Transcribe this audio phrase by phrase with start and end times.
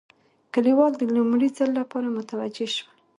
[0.53, 2.89] کلیوال د لومړي ځل لپاره متوجه شول.